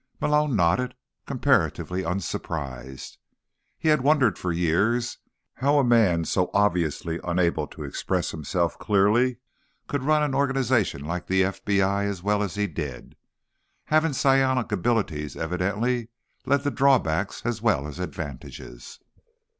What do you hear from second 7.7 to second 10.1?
express himself clearly could